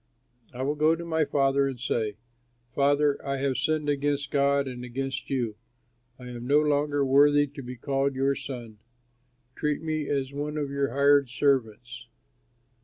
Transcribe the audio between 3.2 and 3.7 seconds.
I have